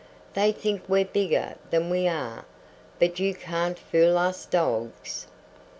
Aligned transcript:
They 0.33 0.51
think 0.51 0.81
we're 0.87 1.05
bigger 1.05 1.53
than 1.69 1.91
we 1.91 2.07
are; 2.07 2.43
but 2.97 3.19
you 3.19 3.35
can't 3.35 3.77
fool 3.77 4.17
us 4.17 4.47
dogs." 4.47 5.27